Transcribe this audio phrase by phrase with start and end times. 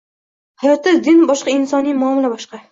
[0.63, 2.65] Hayotda din boshqa insoniy muomila boshqa.